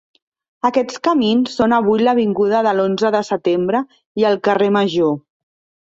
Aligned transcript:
Aquests 0.69 0.97
camins 1.07 1.53
són 1.59 1.77
avui 1.79 2.03
l'avinguda 2.07 2.63
de 2.69 2.73
l'Onze 2.79 3.15
de 3.19 3.23
Setembre 3.31 3.87
i 4.23 4.31
el 4.33 4.43
carrer 4.49 4.73
Major. 4.81 5.19